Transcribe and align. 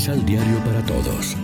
Misal 0.00 0.24
Diario 0.24 0.56
para 0.64 0.82
Todos. 0.86 1.36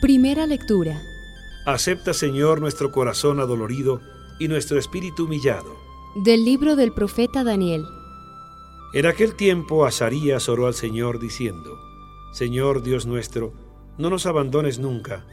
Primera 0.00 0.48
lectura. 0.48 1.00
Acepta, 1.64 2.12
Señor, 2.12 2.60
nuestro 2.60 2.90
corazón 2.90 3.38
adolorido 3.38 4.00
y 4.40 4.48
nuestro 4.48 4.76
espíritu 4.76 5.26
humillado. 5.26 5.76
Del 6.24 6.44
libro 6.44 6.74
del 6.74 6.92
profeta 6.92 7.44
Daniel. 7.44 7.84
En 8.94 9.06
aquel 9.06 9.36
tiempo 9.36 9.86
Azarías 9.86 10.48
oró 10.48 10.66
al 10.66 10.74
Señor 10.74 11.20
diciendo, 11.20 11.78
Señor 12.32 12.82
Dios 12.82 13.06
nuestro, 13.06 13.52
no 13.96 14.10
nos 14.10 14.26
abandones 14.26 14.80
nunca, 14.80 15.24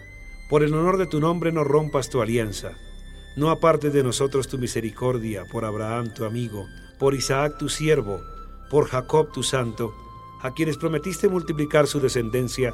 por 0.52 0.64
el 0.64 0.73
honor 0.73 0.98
de 0.98 1.08
tu 1.08 1.22
nombre 1.22 1.54
no 1.54 1.64
rompas 1.64 2.10
tu 2.10 2.22
alianza, 2.22 2.73
no 3.38 3.52
apartes 3.52 3.94
de 3.94 4.04
nosotros 4.04 4.50
tu 4.50 4.58
misericordia 4.58 5.46
por 5.50 5.64
Abraham 5.64 6.14
tu 6.14 6.26
amigo, 6.26 6.68
por 7.00 7.14
Isaac 7.14 7.58
tu 7.58 7.70
siervo, 7.70 8.20
por 8.70 8.90
Jacob 8.90 9.32
tu 9.32 9.44
santo, 9.44 9.94
a 10.42 10.54
quienes 10.54 10.76
prometiste 10.76 11.30
multiplicar 11.30 11.88
su 11.88 12.02
descendencia 12.02 12.73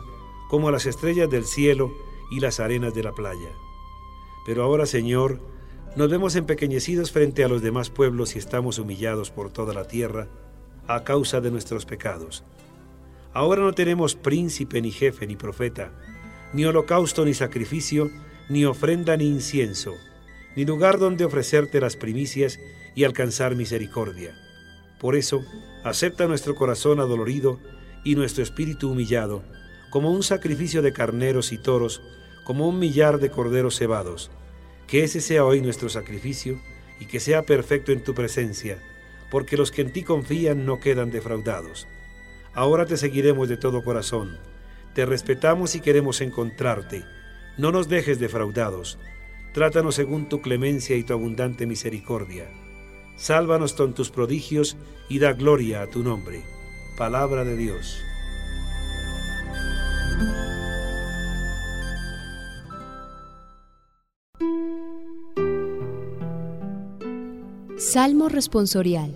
como 0.50 0.72
las 0.72 0.88
estrellas 0.88 1.30
del 1.30 1.46
cielo 1.46 1.92
y 2.32 2.40
las 2.40 2.60
arenas 2.60 2.96
de 2.96 3.04
la 3.04 3.12
playa. 3.12 3.52
Pero 4.48 4.64
ahora, 4.64 4.88
Señor, 4.88 5.40
nos 5.96 6.10
vemos 6.10 6.36
empequeñecidos 6.36 7.12
frente 7.12 7.44
a 7.44 7.48
los 7.48 7.62
demás 7.62 7.92
pueblos 7.92 8.36
y 8.36 8.40
estamos 8.40 8.80
humillados 8.80 9.30
por 9.30 9.52
toda 9.52 9.76
la 9.76 9.86
tierra 9.86 10.28
a 10.88 11.04
causa 11.04 11.42
de 11.42 11.52
nuestros 11.52 11.86
pecados. 11.86 12.44
Ahora 13.36 13.62
no 13.62 13.74
tenemos 13.74 14.16
príncipe, 14.16 14.82
ni 14.82 14.90
jefe, 14.90 15.28
ni 15.28 15.36
profeta, 15.36 15.92
ni 16.54 16.66
holocausto, 16.66 17.26
ni 17.26 17.34
sacrificio, 17.34 18.12
ni 18.50 18.66
ofrenda, 18.66 19.18
ni 19.18 19.28
incienso, 19.28 19.96
ni 20.56 20.66
lugar 20.66 20.98
donde 20.98 21.26
ofrecerte 21.26 21.80
las 21.82 21.96
primicias 21.96 22.60
y 22.96 23.04
alcanzar 23.04 23.56
misericordia. 23.56 24.36
Por 25.00 25.16
eso, 25.16 25.46
acepta 25.84 26.28
nuestro 26.28 26.56
corazón 26.56 27.00
adolorido 27.00 27.60
y 28.04 28.16
nuestro 28.16 28.44
espíritu 28.44 28.92
humillado, 28.92 29.44
como 29.90 30.12
un 30.12 30.24
sacrificio 30.24 30.82
de 30.82 30.94
carneros 30.94 31.52
y 31.52 31.58
toros, 31.58 32.02
como 32.44 32.68
un 32.68 32.80
millar 32.80 33.20
de 33.20 33.30
corderos 33.30 33.78
cebados. 33.78 34.32
Que 34.88 35.04
ese 35.04 35.22
sea 35.22 35.44
hoy 35.44 35.62
nuestro 35.62 35.90
sacrificio 35.90 36.60
y 37.00 37.06
que 37.06 37.20
sea 37.20 37.44
perfecto 37.44 37.92
en 37.92 38.04
tu 38.04 38.14
presencia, 38.14 38.82
porque 39.30 39.58
los 39.58 39.72
que 39.72 39.82
en 39.82 39.92
ti 39.92 40.04
confían 40.04 40.66
no 40.66 40.80
quedan 40.80 41.12
defraudados. 41.12 41.88
Ahora 42.54 42.86
te 42.86 42.98
seguiremos 42.98 43.50
de 43.50 43.58
todo 43.58 43.84
corazón. 43.84 44.38
Te 44.98 45.06
respetamos 45.06 45.76
y 45.76 45.80
queremos 45.80 46.22
encontrarte. 46.22 47.06
No 47.56 47.72
nos 47.72 47.88
dejes 47.88 48.20
defraudados. 48.20 48.98
Trátanos 49.54 49.94
según 49.94 50.28
tu 50.28 50.42
clemencia 50.42 50.96
y 50.96 51.04
tu 51.04 51.14
abundante 51.14 51.68
misericordia. 51.68 52.50
Sálvanos 53.16 53.74
con 53.74 53.94
tus 53.94 54.10
prodigios 54.10 54.76
y 55.08 55.20
da 55.20 55.34
gloria 55.34 55.84
a 55.84 55.88
tu 55.88 56.02
nombre. 56.02 56.42
Palabra 56.98 57.44
de 57.44 57.56
Dios. 57.56 58.02
Salmo 67.78 68.30
responsorial. 68.30 69.16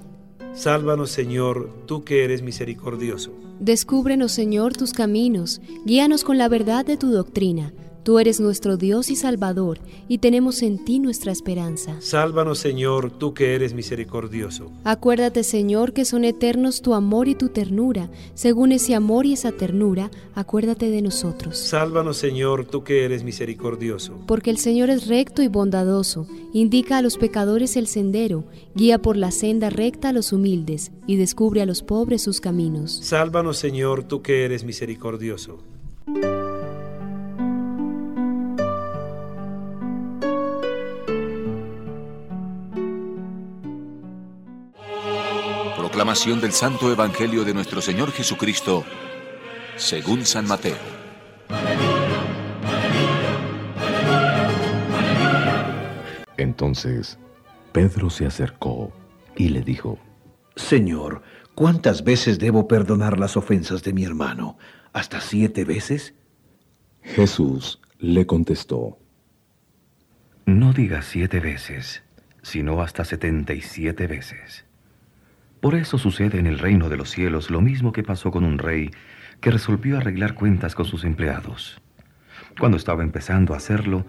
Sálvanos, 0.54 1.10
Señor, 1.10 1.72
tú 1.88 2.04
que 2.04 2.24
eres 2.24 2.44
misericordioso. 2.44 3.51
Descúbrenos, 3.62 4.32
Señor, 4.32 4.76
tus 4.76 4.92
caminos, 4.92 5.62
guíanos 5.86 6.24
con 6.24 6.40
la 6.40 6.50
verdad 6.50 6.84
de 6.84 6.98
tu 6.98 7.12
doctrina 7.12 7.72
Tú 8.04 8.18
eres 8.18 8.40
nuestro 8.40 8.78
Dios 8.78 9.12
y 9.12 9.16
Salvador, 9.16 9.80
y 10.08 10.18
tenemos 10.18 10.64
en 10.64 10.84
ti 10.84 11.00
nuestra 11.00 11.32
esperanza. 11.32 12.02
Sálvanos, 12.02 12.58
Señor, 12.58 13.12
tú 13.12 13.36
que 13.36 13.54
eres 13.54 13.76
misericordioso. 13.76 14.72
Acuérdate, 14.84 15.44
Señor, 15.44 15.94
que 15.94 16.04
son 16.04 16.26
eternos 16.26 16.82
tu 16.82 16.96
amor 16.96 17.28
y 17.28 17.36
tu 17.36 17.50
ternura. 17.50 18.10
Según 18.34 18.72
ese 18.72 18.96
amor 18.96 19.28
y 19.28 19.34
esa 19.34 19.52
ternura, 19.52 20.10
acuérdate 20.34 20.90
de 20.90 21.04
nosotros. 21.04 21.60
Sálvanos, 21.60 22.18
Señor, 22.18 22.66
tú 22.66 22.84
que 22.84 23.06
eres 23.06 23.24
misericordioso. 23.24 24.18
Porque 24.26 24.50
el 24.50 24.58
Señor 24.58 24.90
es 24.90 25.08
recto 25.08 25.44
y 25.44 25.48
bondadoso, 25.48 26.26
indica 26.54 26.98
a 26.98 27.02
los 27.04 27.20
pecadores 27.20 27.78
el 27.78 27.86
sendero, 27.86 28.46
guía 28.74 29.00
por 29.00 29.16
la 29.16 29.30
senda 29.30 29.70
recta 29.70 30.10
a 30.10 30.14
los 30.14 30.34
humildes, 30.34 30.92
y 31.06 31.18
descubre 31.18 31.62
a 31.62 31.68
los 31.68 31.84
pobres 31.84 32.24
sus 32.24 32.42
caminos. 32.42 33.00
Sálvanos, 33.04 33.58
Señor, 33.58 34.04
tú 34.04 34.24
que 34.24 34.44
eres 34.46 34.64
misericordioso. 34.64 35.60
Proclamación 45.92 46.40
del 46.40 46.54
Santo 46.54 46.90
Evangelio 46.90 47.44
de 47.44 47.54
nuestro 47.54 47.82
Señor 47.82 48.14
Jesucristo, 48.14 48.86
según 49.76 50.26
San 50.26 50.48
Mateo. 50.48 50.78
Entonces 56.38 57.20
Pedro 57.74 58.10
se 58.10 58.26
acercó 58.26 58.94
y 59.36 59.50
le 59.50 59.64
dijo, 59.64 60.00
Señor, 60.56 61.24
¿cuántas 61.56 62.06
veces 62.06 62.40
debo 62.40 62.70
perdonar 62.70 63.20
las 63.20 63.36
ofensas 63.36 63.84
de 63.84 63.92
mi 63.92 64.06
hermano? 64.06 64.58
¿Hasta 64.94 65.20
siete 65.20 65.66
veces? 65.66 66.14
Jesús 67.02 67.82
le 68.00 68.26
contestó, 68.26 68.98
No 70.46 70.72
digas 70.72 71.06
siete 71.06 71.42
veces, 71.42 72.02
sino 72.44 72.82
hasta 72.82 73.04
setenta 73.04 73.54
y 73.54 73.60
siete 73.60 74.08
veces. 74.08 74.71
Por 75.62 75.76
eso 75.76 76.00
sucede 76.00 76.40
en 76.40 76.48
el 76.48 76.58
reino 76.58 76.90
de 76.90 76.98
los 76.98 77.12
cielos 77.12 77.52
lo 77.52 77.62
mismo 77.62 77.92
que 77.92 78.02
pasó 78.02 78.32
con 78.32 78.44
un 78.44 78.58
rey 78.58 78.90
que 79.42 79.52
resolvió 79.52 79.98
arreglar 79.98 80.34
cuentas 80.34 80.74
con 80.74 80.86
sus 80.86 81.04
empleados. 81.04 81.80
Cuando 82.60 82.78
estaba 82.78 83.04
empezando 83.04 83.54
a 83.54 83.58
hacerlo, 83.58 84.06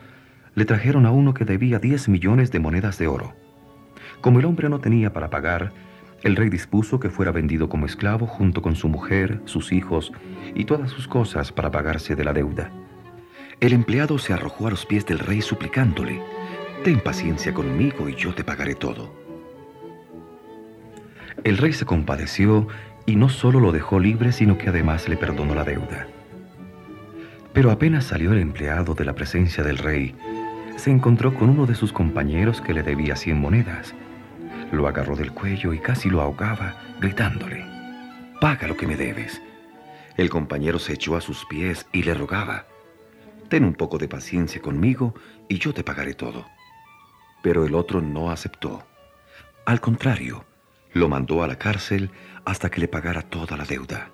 le 0.55 0.65
trajeron 0.65 1.05
a 1.05 1.11
uno 1.11 1.35
que 1.35 1.45
debía 1.45 1.79
10 1.79 2.09
millones 2.09 2.51
de 2.51 2.59
monedas 2.59 2.99
de 2.99 3.07
oro. 3.07 3.35
Como 4.23 4.39
el 4.39 4.47
hombre 4.47 4.71
no 4.71 4.81
tenía 4.81 5.13
para 5.13 5.29
pagar, 5.29 5.73
el 6.23 6.37
rey 6.37 6.49
dispuso 6.49 6.99
que 6.99 7.11
fuera 7.11 7.33
vendido 7.33 7.69
como 7.69 7.85
esclavo 7.85 8.27
junto 8.27 8.63
con 8.63 8.75
su 8.75 8.89
mujer, 8.89 9.41
sus 9.45 9.73
hijos 9.73 10.11
y 10.55 10.65
todas 10.65 10.91
sus 10.91 11.07
cosas 11.07 11.53
para 11.53 11.71
pagarse 11.71 12.17
de 12.17 12.25
la 12.25 12.33
deuda. 12.33 12.71
El 13.61 13.75
empleado 13.75 14.19
se 14.19 14.33
arrojó 14.33 14.69
a 14.69 14.71
los 14.71 14.87
pies 14.87 15.05
del 15.05 15.19
rey 15.19 15.43
suplicándole, 15.43 16.21
Ten 16.83 16.99
paciencia 16.99 17.55
conmigo 17.55 18.09
y 18.09 18.17
yo 18.17 18.35
te 18.35 18.43
pagaré 18.43 18.75
todo. 18.75 19.22
El 21.45 21.59
rey 21.59 21.73
se 21.73 21.85
compadeció 21.85 22.69
y 23.05 23.17
no 23.17 23.29
solo 23.29 23.59
lo 23.59 23.73
dejó 23.73 23.99
libre, 23.99 24.33
sino 24.33 24.59
que 24.59 24.69
además 24.69 25.09
le 25.09 25.17
perdonó 25.17 25.55
la 25.55 25.65
deuda. 25.65 26.07
Pero 27.53 27.71
apenas 27.71 28.05
salió 28.05 28.33
el 28.33 28.39
empleado 28.39 28.95
de 28.95 29.05
la 29.05 29.15
presencia 29.15 29.65
del 29.65 29.79
rey, 29.79 30.15
se 30.77 30.91
encontró 30.91 31.35
con 31.35 31.51
uno 31.51 31.67
de 31.67 31.75
sus 31.75 31.93
compañeros 31.93 32.61
que 32.61 32.73
le 32.73 32.83
debía 32.83 33.17
cien 33.17 33.41
monedas. 33.41 33.95
Lo 34.71 34.87
agarró 34.87 35.17
del 35.17 35.33
cuello 35.33 35.73
y 35.73 35.79
casi 35.79 36.09
lo 36.09 36.21
ahogaba, 36.23 36.77
gritándole, 37.01 37.65
Paga 38.41 38.67
lo 38.67 38.77
que 38.77 38.87
me 38.87 38.97
debes. 38.97 39.43
El 40.17 40.31
compañero 40.31 40.79
se 40.79 40.95
echó 40.95 41.17
a 41.17 41.21
sus 41.21 41.45
pies 41.47 41.87
y 41.93 42.03
le 42.03 42.15
rogaba, 42.15 42.67
Ten 43.49 43.65
un 43.65 43.75
poco 43.75 43.99
de 43.99 44.09
paciencia 44.09 44.63
conmigo 44.63 45.15
y 45.49 45.59
yo 45.59 45.75
te 45.75 45.85
pagaré 45.85 46.15
todo. 46.15 46.47
Pero 47.43 47.67
el 47.67 47.75
otro 47.75 48.01
no 48.01 48.31
aceptó. 48.31 48.83
Al 49.67 49.81
contrario, 49.81 50.45
lo 50.95 51.09
mandó 51.09 51.43
a 51.43 51.47
la 51.47 51.57
cárcel 51.57 52.11
hasta 52.45 52.71
que 52.71 52.81
le 52.81 52.89
pagara 52.89 53.23
toda 53.23 53.57
la 53.57 53.65
deuda. 53.65 54.11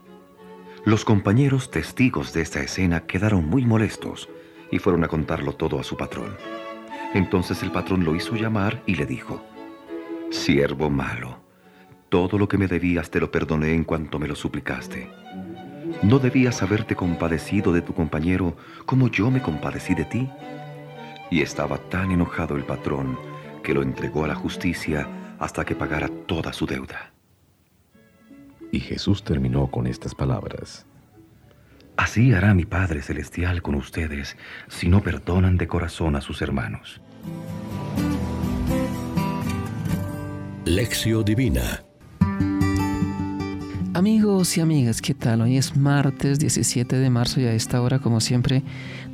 Los 0.85 1.05
compañeros 1.05 1.71
testigos 1.71 2.33
de 2.33 2.43
esta 2.43 2.61
escena 2.61 3.01
quedaron 3.01 3.47
muy 3.47 3.65
molestos 3.65 4.29
y 4.71 4.79
fueron 4.79 5.05
a 5.05 5.09
contarlo 5.09 5.55
todo 5.55 5.81
a 5.81 5.85
su 5.85 5.97
patrón. 5.97 6.37
Entonces 7.15 7.63
el 7.63 7.73
patrón 7.73 8.05
lo 8.05 8.15
hizo 8.15 8.37
llamar 8.37 8.83
y 8.87 8.95
le 8.95 9.07
dijo, 9.07 9.45
Siervo 10.31 10.91
malo, 10.91 11.41
todo 12.09 12.39
lo 12.39 12.49
que 12.49 12.59
me 12.59 12.69
debías 12.69 13.11
te 13.11 13.21
lo 13.21 13.31
perdoné 13.31 13.73
en 13.73 13.85
cuanto 13.85 14.19
me 14.19 14.29
lo 14.29 14.37
suplicaste. 14.37 15.11
¿No 16.03 16.19
debías 16.19 16.63
haberte 16.63 16.95
compadecido 16.95 17.73
de 17.73 17.83
tu 17.83 17.95
compañero 17.95 18.57
como 18.87 19.09
yo 19.09 19.31
me 19.31 19.43
compadecí 19.43 19.95
de 19.95 20.05
ti? 20.05 20.31
Y 21.31 21.41
estaba 21.43 21.79
tan 21.79 22.13
enojado 22.13 22.57
el 22.57 22.65
patrón 22.65 23.19
que 23.63 23.75
lo 23.75 23.83
entregó 23.83 24.25
a 24.25 24.29
la 24.29 24.35
justicia 24.35 25.09
hasta 25.39 25.65
que 25.65 25.75
pagara 25.75 26.09
toda 26.27 26.53
su 26.53 26.67
deuda. 26.67 27.13
Y 28.73 28.81
Jesús 28.81 29.23
terminó 29.23 29.71
con 29.71 29.87
estas 29.87 30.15
palabras. 30.15 30.87
Así 31.97 32.33
hará 32.33 32.55
mi 32.55 32.65
Padre 32.65 33.03
Celestial 33.03 33.63
con 33.63 33.75
ustedes 33.75 34.37
si 34.69 34.89
no 34.89 35.03
perdonan 35.03 35.57
de 35.57 35.67
corazón 35.67 36.17
a 36.17 36.21
sus 36.21 36.43
hermanos. 36.43 37.01
Lección 40.65 41.25
Divina 41.25 41.83
Amigos 43.95 44.57
y 44.57 44.61
amigas, 44.61 45.03
¿qué 45.03 45.13
tal? 45.13 45.41
Hoy 45.41 45.57
es 45.57 45.77
martes 45.77 46.39
17 46.39 46.95
de 46.95 47.11
marzo 47.11 47.41
y 47.41 47.47
a 47.47 47.53
esta 47.53 47.83
hora, 47.83 47.99
como 47.99 48.21
siempre, 48.21 48.63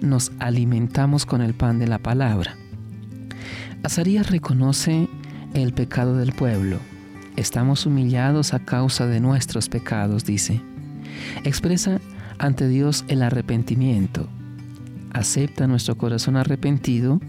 nos 0.03 0.31
alimentamos 0.41 1.25
con 1.25 1.41
el 1.41 1.55
pan 1.55 1.79
de 1.79 1.87
la 1.87 1.99
palabra. 1.99 2.55
Azarías 3.83 4.31
reconoce 4.31 5.09
el 5.55 5.73
pecado 5.73 6.17
del 6.17 6.33
pueblo. 6.33 6.79
Estamos 7.37 7.87
humillados 7.87 8.55
a 8.55 8.59
causa 8.59 9.07
de 9.07 9.21
nuestros 9.21 9.69
pecados, 9.69 10.25
dice. 10.25 10.61
Expresa 11.45 12.01
ante 12.39 12.69
Dios 12.69 13.05
el 13.09 13.23
arrepentimiento. 13.23 14.29
Acepta 15.13 15.67
nuestro 15.67 15.97
corazón 15.97 16.37
arrepentido 16.37 17.21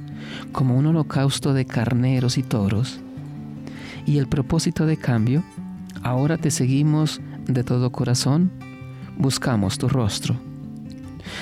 como 0.52 0.76
un 0.76 0.88
holocausto 0.88 1.54
de 1.54 1.66
carneros 1.66 2.38
y 2.38 2.44
toros. 2.44 3.00
Y 4.06 4.18
el 4.18 4.28
propósito 4.28 4.86
de 4.86 4.98
cambio, 4.98 5.44
ahora 6.02 6.38
te 6.38 6.52
seguimos 6.52 7.22
de 7.48 7.64
todo 7.64 7.92
corazón, 7.92 8.52
buscamos 9.18 9.78
tu 9.78 9.88
rostro. 9.88 10.36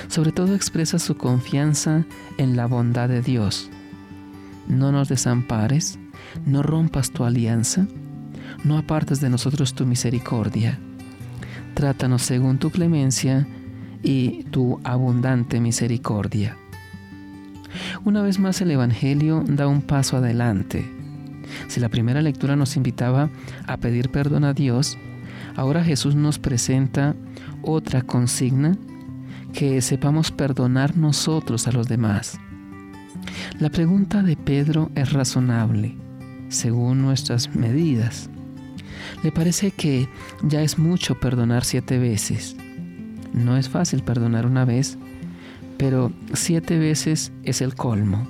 Sobre 0.08 0.32
todo 0.32 0.54
expresa 0.56 1.00
su 1.00 1.16
confianza 1.16 2.06
en 2.38 2.56
la 2.56 2.66
bondad 2.66 3.10
de 3.10 3.22
Dios. 3.22 3.70
No 4.68 4.92
nos 4.92 5.10
desampares, 5.10 6.00
no 6.46 6.64
rompas 6.64 7.12
tu 7.12 7.24
alianza, 7.24 7.88
no 8.64 8.78
apartes 8.78 9.20
de 9.22 9.30
nosotros 9.30 9.74
tu 9.74 9.86
misericordia. 9.86 10.80
Trátanos 11.74 12.22
según 12.22 12.60
tu 12.60 12.70
clemencia 12.70 13.48
y 14.04 14.44
tu 14.46 14.80
abundante 14.84 15.60
misericordia. 15.60 16.58
Una 18.06 18.22
vez 18.22 18.40
más 18.40 18.62
el 18.62 18.72
Evangelio 18.72 19.44
da 19.48 19.68
un 19.68 19.82
paso 19.82 20.18
adelante. 20.18 20.86
Si 21.68 21.80
la 21.80 21.90
primera 21.90 22.22
lectura 22.22 22.56
nos 22.56 22.78
invitaba 22.78 23.30
a 23.66 23.78
pedir 23.78 24.10
perdón 24.10 24.44
a 24.44 24.54
Dios, 24.54 24.98
ahora 25.56 25.84
Jesús 25.84 26.16
nos 26.16 26.40
presenta 26.40 27.16
otra 27.62 28.02
consigna 28.02 28.78
que 29.54 29.82
sepamos 29.82 30.32
perdonar 30.32 30.98
nosotros 30.98 31.68
a 31.68 31.72
los 31.72 31.88
demás. 31.88 32.40
La 33.60 33.70
pregunta 33.70 34.24
de 34.24 34.36
Pedro 34.36 34.92
es 34.96 35.14
razonable, 35.14 35.96
según 36.54 37.02
nuestras 37.02 37.56
medidas. 37.56 38.30
Le 39.24 39.32
parece 39.32 39.72
que 39.72 40.08
ya 40.44 40.62
es 40.62 40.78
mucho 40.78 41.20
perdonar 41.20 41.66
siete 41.66 41.98
veces. 41.98 42.56
No 43.34 43.58
es 43.58 43.70
fácil 43.70 44.04
perdonar 44.04 44.46
una 44.46 44.66
vez, 44.66 44.98
pero 45.78 46.12
siete 46.34 46.78
veces 46.78 47.32
es 47.44 47.62
el 47.62 47.76
colmo. 47.76 48.28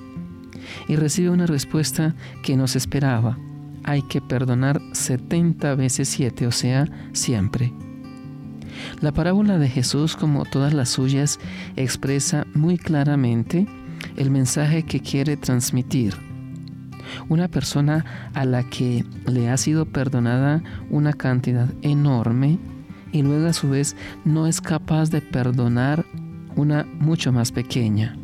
Y 0.88 0.96
recibe 0.96 1.30
una 1.30 1.46
respuesta 1.46 2.14
que 2.42 2.56
nos 2.56 2.74
esperaba. 2.76 3.38
Hay 3.82 4.02
que 4.02 4.20
perdonar 4.20 4.80
70 4.92 5.74
veces 5.74 6.08
siete, 6.08 6.46
o 6.46 6.52
sea, 6.52 6.88
siempre. 7.12 7.72
La 9.00 9.12
parábola 9.12 9.58
de 9.58 9.68
Jesús, 9.68 10.16
como 10.16 10.44
todas 10.44 10.72
las 10.72 10.88
suyas, 10.88 11.38
expresa 11.76 12.46
muy 12.54 12.78
claramente 12.78 13.66
el 14.16 14.30
mensaje 14.30 14.84
que 14.84 15.00
quiere 15.00 15.36
transmitir. 15.36 16.33
Una 17.28 17.48
persona 17.48 18.04
a 18.34 18.44
la 18.44 18.62
que 18.64 19.04
le 19.26 19.50
ha 19.50 19.56
sido 19.56 19.86
perdonada 19.86 20.62
una 20.90 21.12
cantidad 21.12 21.68
enorme 21.82 22.58
y 23.12 23.22
luego 23.22 23.46
a 23.46 23.52
su 23.52 23.70
vez 23.70 23.96
no 24.24 24.46
es 24.46 24.60
capaz 24.60 25.10
de 25.10 25.20
perdonar 25.20 26.04
una 26.56 26.84
mucho 26.84 27.32
más 27.32 27.52
pequeña. 27.52 28.16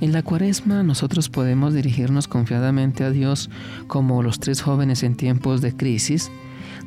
En 0.00 0.12
la 0.12 0.22
cuaresma 0.22 0.82
nosotros 0.82 1.28
podemos 1.28 1.74
dirigirnos 1.74 2.26
confiadamente 2.26 3.04
a 3.04 3.10
Dios 3.10 3.50
como 3.86 4.22
los 4.22 4.40
tres 4.40 4.60
jóvenes 4.60 5.04
en 5.04 5.14
tiempos 5.14 5.60
de 5.60 5.76
crisis, 5.76 6.30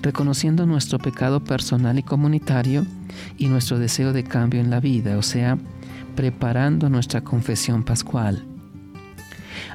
reconociendo 0.01 0.65
nuestro 0.65 0.99
pecado 0.99 1.41
personal 1.41 1.97
y 1.97 2.03
comunitario 2.03 2.85
y 3.37 3.47
nuestro 3.47 3.79
deseo 3.79 4.11
de 4.11 4.25
cambio 4.25 4.59
en 4.59 4.69
la 4.69 4.81
vida, 4.81 5.17
o 5.17 5.21
sea, 5.21 5.57
preparando 6.15 6.89
nuestra 6.89 7.21
confesión 7.21 7.83
pascual. 7.83 8.45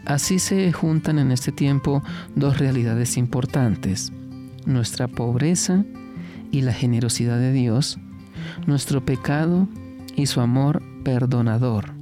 Así 0.04 0.38
se 0.38 0.72
juntan 0.72 1.18
en 1.18 1.30
este 1.30 1.52
tiempo 1.52 2.02
dos 2.34 2.58
realidades 2.58 3.16
importantes, 3.16 4.12
nuestra 4.66 5.08
pobreza 5.08 5.84
y 6.50 6.62
la 6.62 6.72
generosidad 6.72 7.38
de 7.38 7.52
Dios, 7.52 7.98
nuestro 8.66 9.04
pecado 9.04 9.68
y 10.16 10.26
su 10.26 10.40
amor 10.40 10.82
perdonador. 11.04 11.92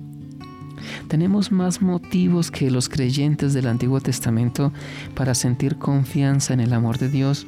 Tenemos 1.08 1.50
más 1.52 1.82
motivos 1.82 2.50
que 2.50 2.70
los 2.70 2.88
creyentes 2.88 3.54
del 3.54 3.66
Antiguo 3.66 4.00
Testamento 4.00 4.72
para 5.14 5.34
sentir 5.34 5.76
confianza 5.76 6.54
en 6.54 6.60
el 6.60 6.72
amor 6.72 6.98
de 6.98 7.08
Dios 7.08 7.46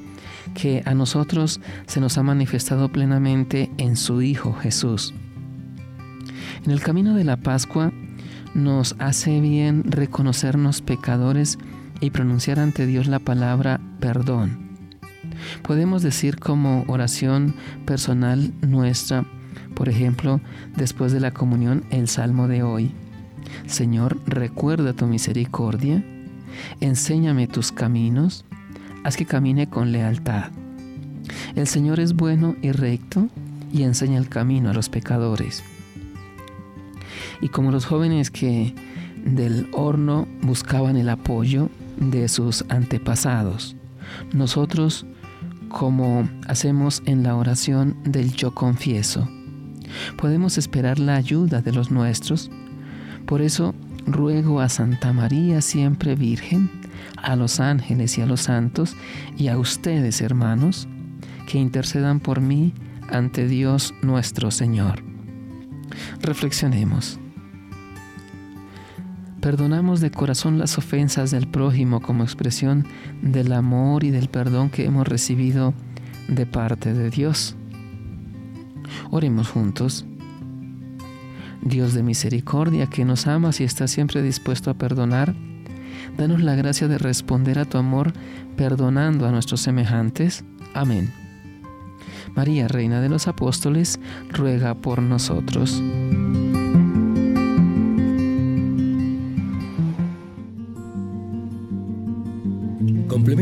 que 0.55 0.83
a 0.85 0.95
nosotros 0.95 1.61
se 1.87 2.01
nos 2.01 2.19
ha 2.19 2.23
manifestado 2.23 2.91
plenamente 2.91 3.71
en 3.79 3.97
su 3.97 4.23
Hijo 4.23 4.53
Jesús. 4.53 5.15
En 6.65 6.71
el 6.71 6.81
camino 6.81 7.15
de 7.15 7.25
la 7.25 7.37
Pascua 7.37 7.93
nos 8.55 8.97
hace 8.99 9.41
bien 9.41 9.85
reconocernos 9.85 10.83
pecadores 10.83 11.59
y 12.01 12.11
pronunciar 12.11 12.59
ante 12.59 12.87
Dios 12.87 13.07
la 13.07 13.19
palabra 13.19 13.81
perdón. 14.01 14.71
Podemos 15.63 16.03
decir 16.03 16.39
como 16.39 16.85
oración 16.89 17.55
personal 17.87 18.53
nuestra, 18.63 19.25
por 19.75 19.89
ejemplo, 19.89 20.41
después 20.77 21.13
de 21.13 21.21
la 21.21 21.31
comunión, 21.31 21.85
el 21.91 22.09
salmo 22.09 22.49
de 22.49 22.63
hoy. 22.63 22.93
Señor, 23.67 24.21
recuerda 24.27 24.93
tu 24.93 25.07
misericordia, 25.07 26.05
enséñame 26.81 27.47
tus 27.47 27.73
caminos, 27.73 28.45
haz 29.05 29.17
que 29.17 29.27
camine 29.27 29.69
con 29.69 29.93
lealtad. 29.93 30.51
El 31.55 31.67
Señor 31.67 32.01
es 32.01 32.15
bueno 32.15 32.57
y 32.63 32.73
recto 32.73 33.29
y 33.73 33.83
enseña 33.83 34.19
el 34.19 34.29
camino 34.29 34.71
a 34.71 34.75
los 34.75 34.89
pecadores. 34.89 35.63
Y 37.41 37.49
como 37.49 37.71
los 37.71 37.87
jóvenes 37.87 38.31
que 38.31 38.75
del 39.25 39.69
horno 39.73 40.27
buscaban 40.43 40.97
el 40.97 41.09
apoyo 41.09 41.69
de 41.99 42.29
sus 42.29 42.65
antepasados, 42.69 43.77
nosotros 44.33 45.07
como 45.69 46.29
hacemos 46.49 47.03
en 47.07 47.23
la 47.23 47.37
oración 47.37 47.97
del 48.05 48.33
yo 48.33 48.53
confieso, 48.55 49.29
podemos 50.17 50.59
esperar 50.59 50.99
la 50.99 51.15
ayuda 51.15 51.63
de 51.63 51.73
los 51.73 51.91
nuestros. 51.91 52.51
Por 53.27 53.41
eso 53.41 53.75
ruego 54.07 54.61
a 54.61 54.69
Santa 54.69 55.13
María 55.13 55.61
siempre 55.61 56.17
Virgen, 56.17 56.71
a 57.17 57.37
los 57.37 57.61
ángeles 57.61 58.19
y 58.19 58.23
a 58.23 58.27
los 58.27 58.43
santos, 58.43 58.97
y 59.37 59.49
a 59.49 59.59
ustedes, 59.59 60.21
hermanos, 60.21 60.89
que 61.47 61.59
intercedan 61.59 62.21
por 62.21 62.41
mí 62.41 62.75
ante 63.09 63.47
Dios 63.47 63.95
nuestro 64.03 64.51
Señor. 64.51 65.03
Reflexionemos. 66.21 67.20
Perdonamos 69.41 70.01
de 70.01 70.11
corazón 70.11 70.59
las 70.59 70.77
ofensas 70.77 71.31
del 71.31 71.49
prójimo 71.49 72.03
como 72.03 72.25
expresión 72.25 72.87
del 73.23 73.53
amor 73.53 74.05
y 74.05 74.11
del 74.11 74.29
perdón 74.29 74.69
que 74.69 74.85
hemos 74.85 75.09
recibido 75.09 75.73
de 76.29 76.45
parte 76.45 76.93
de 76.93 77.09
Dios. 77.09 77.57
Oremos 79.11 79.49
juntos. 79.49 80.05
Dios 81.63 81.95
de 81.95 82.03
misericordia, 82.03 82.87
que 82.87 83.05
nos 83.05 83.27
amas 83.27 83.61
y 83.61 83.65
estás 83.65 83.91
siempre 83.91 84.23
dispuesto 84.23 84.71
a 84.71 84.75
perdonar, 84.75 85.35
danos 86.19 86.43
la 86.43 86.55
gracia 86.55 86.89
de 86.89 86.99
responder 86.99 87.59
a 87.59 87.65
tu 87.65 87.79
amor 87.79 88.13
perdonando 88.57 89.27
a 89.27 89.31
nuestros 89.31 89.63
semejantes. 89.63 90.45
Amén. 90.75 91.13
María, 92.35 92.69
Reina 92.69 93.01
de 93.01 93.09
los 93.09 93.27
Apóstoles, 93.27 94.01
ruega 94.31 94.75
por 94.75 95.03
nosotros. 95.03 95.83